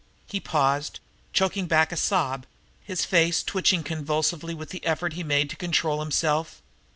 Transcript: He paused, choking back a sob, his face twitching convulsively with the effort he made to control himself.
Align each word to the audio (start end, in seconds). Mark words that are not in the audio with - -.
He 0.25 0.39
paused, 0.39 0.99
choking 1.31 1.67
back 1.67 1.91
a 1.91 1.95
sob, 1.95 2.47
his 2.83 3.05
face 3.05 3.43
twitching 3.43 3.83
convulsively 3.83 4.55
with 4.55 4.71
the 4.71 4.83
effort 4.83 5.13
he 5.13 5.21
made 5.21 5.47
to 5.51 5.55
control 5.55 5.99
himself. 5.99 6.59